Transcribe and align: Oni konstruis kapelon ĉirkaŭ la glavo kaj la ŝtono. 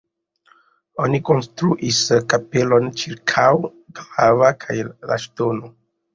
Oni 1.03 1.19
konstruis 1.29 1.99
kapelon 2.33 2.89
ĉirkaŭ 3.03 3.47
la 3.67 3.77
glavo 4.01 4.51
kaj 4.67 4.81
la 4.89 5.21
ŝtono. 5.29 5.73